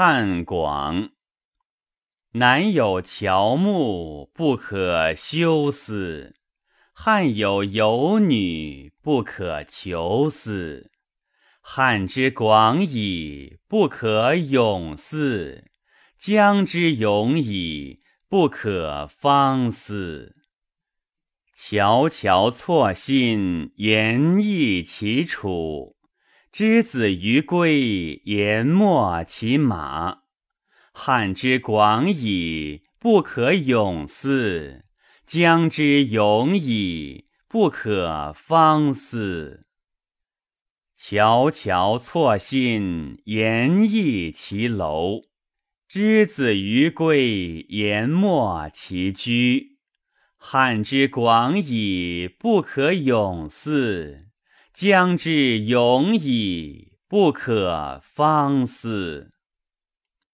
[0.00, 1.10] 汉广。
[2.34, 6.34] 南有乔木，不可休思；
[6.92, 10.92] 汉有游女，不可求思。
[11.60, 15.64] 汉之广矣，不可泳思；
[16.16, 20.36] 江之永矣，不可方思。
[21.52, 25.96] 悄悄错信，言易其楚；
[26.58, 30.22] 之子于归，言秣其马。
[30.92, 34.82] 汉之广矣，不可泳思；
[35.24, 39.66] 江之永矣，不可方思。
[40.96, 45.28] 悄悄错信，言易其楼；
[45.86, 49.78] 之子于归，言秣其居。
[50.36, 54.24] 汉之广矣，不可泳思；
[54.80, 59.28] 将至永矣，不可方思。